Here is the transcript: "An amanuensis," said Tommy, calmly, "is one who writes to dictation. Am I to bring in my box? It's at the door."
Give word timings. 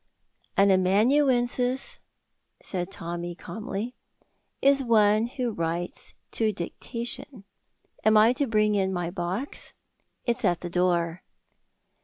"An 0.57 0.71
amanuensis," 0.71 1.99
said 2.59 2.89
Tommy, 2.89 3.35
calmly, 3.35 3.93
"is 4.59 4.83
one 4.83 5.27
who 5.27 5.51
writes 5.51 6.15
to 6.31 6.51
dictation. 6.51 7.43
Am 8.03 8.17
I 8.17 8.33
to 8.33 8.47
bring 8.47 8.73
in 8.73 8.91
my 8.91 9.11
box? 9.11 9.73
It's 10.25 10.43
at 10.43 10.61
the 10.61 10.71
door." 10.71 11.21